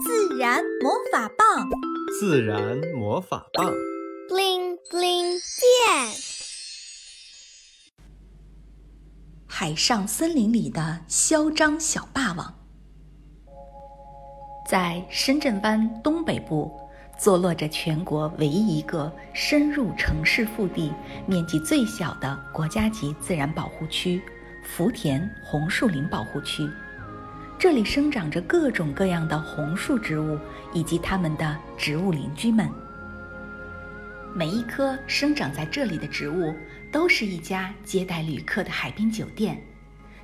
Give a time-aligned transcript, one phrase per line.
[0.00, 1.68] 自然魔法棒，
[2.20, 3.72] 自然魔法棒
[4.28, 6.14] ，bling bling 变。
[9.46, 12.54] 海上森林里的嚣张小霸王，
[14.68, 16.70] 在深圳湾东北部，
[17.18, 20.92] 坐落着全国唯一一个深入城市腹地、
[21.26, 24.22] 面积最小的国家级自然保护区——
[24.62, 26.68] 福田红树林保护区。
[27.58, 30.38] 这里生长着各种各样的红树植物
[30.72, 32.70] 以及它们的植物邻居们。
[34.32, 36.54] 每一棵生长在这里的植物
[36.92, 39.60] 都是一家接待旅客的海滨酒店，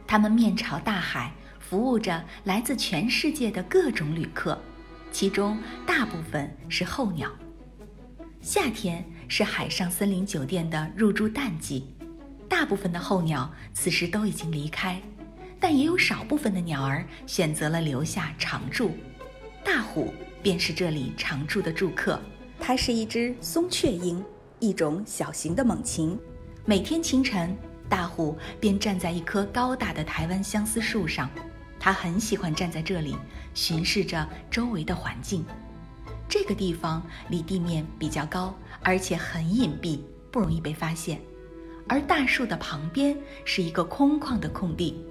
[0.07, 4.57] 它们面朝大海，服务着来自全世界的各种旅客，
[5.11, 7.29] 其中大部分是候鸟。
[8.41, 11.97] 夏天是海上森林酒店的入住淡季，
[12.49, 15.03] 大部分的候鸟此时都已经离开。
[15.67, 18.91] 但也有少部分的鸟儿选择了留下常住，
[19.65, 22.21] 大虎便是这里常住的住客。
[22.61, 24.23] 它是一只松雀鹰，
[24.59, 26.19] 一种小型的猛禽。
[26.67, 27.57] 每天清晨，
[27.89, 31.31] 大虎便站在一棵高大的台湾相思树上，
[31.81, 33.17] 它很喜欢站在这里
[33.55, 35.43] 巡视着周围的环境。
[36.29, 39.99] 这个地方离地面比较高，而且很隐蔽，
[40.31, 41.19] 不容易被发现。
[41.89, 45.03] 而大树的旁边是一个空旷的空地。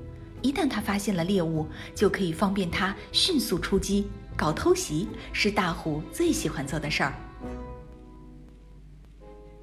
[0.43, 4.07] 一旦他发现了猎物，就可以方便他迅速出击。
[4.35, 7.13] 搞偷袭是大虎最喜欢做的事儿。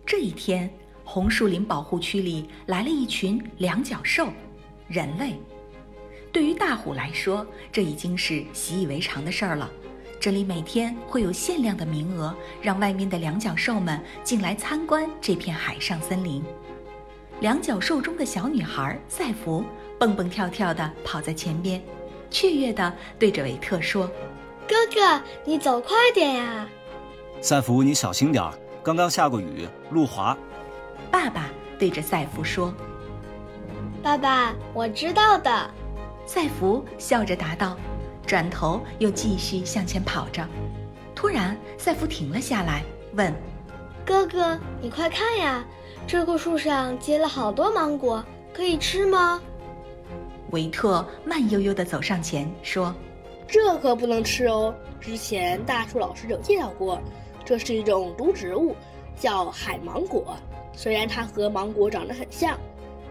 [0.06, 0.72] 这一天，
[1.04, 4.28] 红树林保护区里来了一群两脚兽，
[4.86, 5.34] 人类。
[6.32, 9.68] 对于大虎来说，这已经是习以为常的事儿了。
[10.20, 16.44] 这里每天会有限量的名额，让外面的两脚兽们进来参观这片海上森林。
[17.40, 19.64] 两脚兽中的小女孩赛弗。
[20.00, 21.78] 蹦蹦跳跳地跑在前边，
[22.30, 24.10] 雀跃地对着维特说
[24.66, 26.66] ：“哥哥，你走快点呀！”
[27.42, 30.34] 赛弗，你小心点儿，刚刚下过雨，路滑。
[31.10, 32.72] 爸爸对着赛弗说
[34.02, 35.70] ：“爸爸，我知道的。”
[36.24, 37.76] 赛弗笑着答道，
[38.26, 40.42] 转头又继续向前跑着。
[41.14, 42.82] 突然，赛弗停了下来，
[43.12, 43.34] 问
[44.06, 45.62] ：“哥哥，你快看呀，
[46.06, 49.42] 这棵树上结了好多芒果，可以吃吗？”
[50.52, 52.94] 维特慢悠悠地走上前说
[53.46, 54.74] ：“这可不能吃哦！
[55.00, 57.00] 之前大树老师有介绍过，
[57.44, 58.76] 这是一种毒植物，
[59.18, 60.36] 叫海芒果。
[60.72, 62.58] 虽然它和芒果长得很像，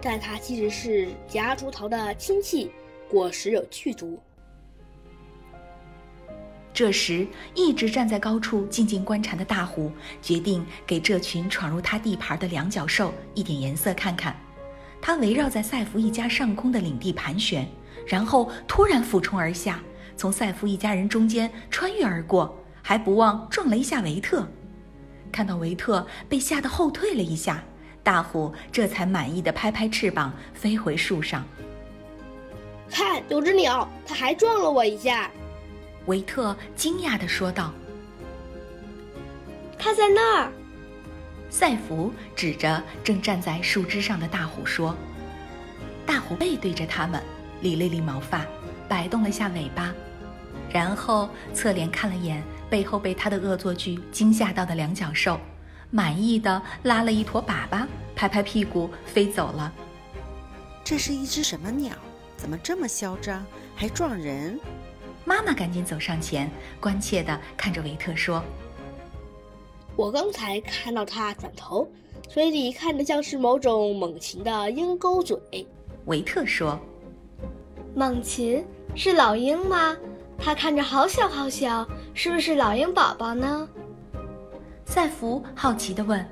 [0.02, 2.72] 但它其实是夹竹桃的亲戚，
[3.10, 4.20] 果实有剧毒。”
[6.72, 14.34] 这时，一直站在高处静静观察的大虎决定给这群闯入他地盘的两脚兽一点颜色看看。
[15.02, 17.68] 它围绕在赛弗一家上空的领地盘旋，
[18.06, 19.80] 然后突然俯冲而下，
[20.16, 24.48] 从赛弗一家人中间穿越而过，还不忘撞了一下维特。
[25.32, 27.64] 看到维特被吓得后退了一下，
[28.04, 31.46] 大虎这才满意的拍拍翅膀飞回树上。
[32.90, 35.30] 看，有只鸟，它还撞了我一下。
[36.08, 37.72] 维特惊讶地说道
[39.78, 40.52] ：“它在那儿。”
[41.50, 44.96] 赛弗指着正站在树枝上的大虎说
[46.06, 47.22] ：“大虎背对着他们，
[47.62, 48.46] 理了理毛发，
[48.88, 49.94] 摆动了下尾巴，
[50.72, 55.40] 然后侧脸看了眼背后被他的恶作剧惊吓到的两脚兽，
[55.90, 59.74] 满意的拉了一坨粑粑，拍拍屁股飞走了。
[60.84, 61.94] 这是一只什么鸟？
[62.38, 63.44] 怎么这么嚣张，
[63.76, 64.60] 还撞人？”
[65.26, 66.50] 妈妈赶紧走上前，
[66.80, 68.44] 关切地看着维特说。
[70.00, 71.86] 我刚才看到他转头，
[72.30, 75.38] 嘴里看着像是某种猛禽的鹰钩嘴。
[76.06, 76.80] 维特说
[77.94, 78.64] ：“猛禽
[78.96, 79.98] 是老鹰吗？
[80.38, 83.68] 它看着好小好小，是不是老鹰宝宝呢？”
[84.88, 86.26] 赛弗好奇地问。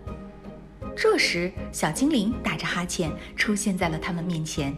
[0.95, 4.73] 这时，小精灵打着哈欠出现在了他们面前。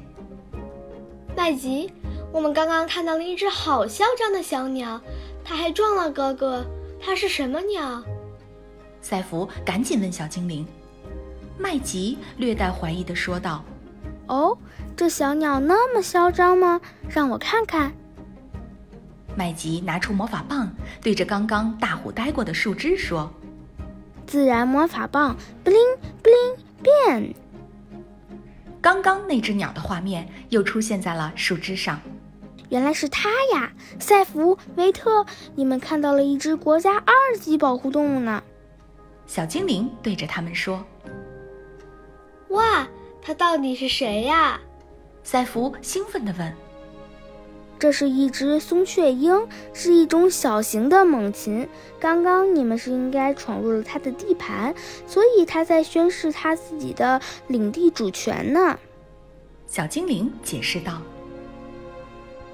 [1.38, 1.92] 麦吉，
[2.34, 5.00] 我们刚刚看到了一只好嚣张的小鸟，
[5.46, 6.66] 它还撞了哥哥。
[7.00, 8.04] 它是什么鸟？
[9.02, 10.66] 赛弗赶紧问小精灵，
[11.58, 13.64] 麦吉略带怀疑地说道
[14.28, 14.58] ：“哦，
[14.96, 16.80] 这小鸟那么嚣张吗？
[17.10, 17.92] 让我看看。”
[19.36, 20.70] 麦吉拿出魔法棒，
[21.02, 23.32] 对着刚刚大虎待过的树枝说
[24.28, 27.34] ：“自然魔法棒，bling bling 变。”
[28.82, 32.00] 刚刚那只鸟的画面又出现在了树枝上。
[32.70, 33.72] 原来是它呀！
[34.00, 35.26] 赛弗、维特，
[35.56, 38.44] 你们看到了一只国家二级保护动物呢。
[39.30, 40.84] 小精灵对着他们说
[42.50, 42.88] ：“哇，
[43.22, 44.60] 他到底是谁呀？”
[45.22, 46.52] 赛弗兴奋地问。
[47.78, 51.70] 这是一只松雀鹰，是一种小型的猛禽。
[52.00, 54.74] 刚刚你们是应该闯入了它的地盘，
[55.06, 58.80] 所以它在宣示它自己的领地主权呢。
[59.68, 61.04] 小精灵解释道：“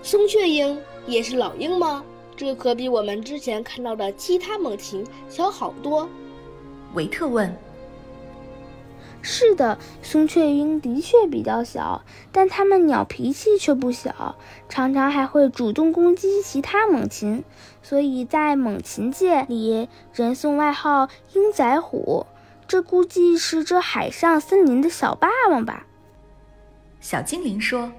[0.03, 2.03] 松雀鹰也是老鹰吗？
[2.35, 6.09] 这可比我们之前看到的其他猛禽小好多。”
[6.93, 7.55] 维特问。
[9.21, 14.35] 是的，松雀鹰的确比较小，但它们鸟脾气却不小，
[14.69, 17.43] 常常还会主动攻击其他猛禽，
[17.81, 22.27] 所以在猛禽界里，人送外号“鹰仔虎”。
[22.67, 25.87] 这估计是这海上森林的小霸王吧？
[26.99, 27.91] 小精灵说。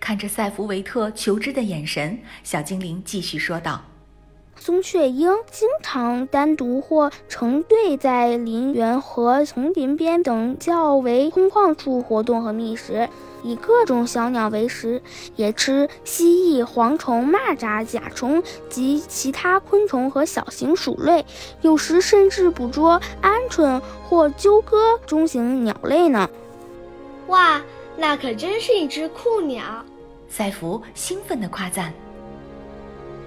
[0.00, 3.82] 看着赛弗维特求知的眼神，小精灵继续说道。
[4.58, 13.08] 松雀鹰经常单独或成对在林园和丛林边等较为空旷处活动和觅食，
[13.42, 15.00] 以各种小鸟为食，
[15.36, 21.24] 也吃蜥蜴、蝗虫、蚂蚱、甲虫及其他昆虫和小型鼠类，
[21.62, 26.28] 有时甚至捕捉鹌鹑或鸠鸽中型鸟类呢。
[27.28, 27.62] 哇，
[27.96, 29.84] 那可真是一只酷鸟！
[30.28, 31.92] 赛弗兴奋地夸赞。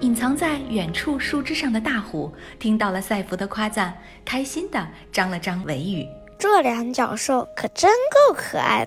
[0.02, 6.04] 隐藏在远处树枝上的大虎听到了赛弗的夸赞，开心的张了张尾羽。
[6.36, 8.84] 这两脚兽可真够可爱。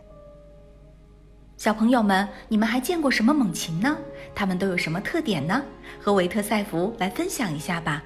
[1.56, 3.97] 小朋友们，你们还见过什么猛禽呢？
[4.35, 5.63] 它们都有什么特点呢？
[6.01, 8.03] 和维特赛弗来分享一下吧。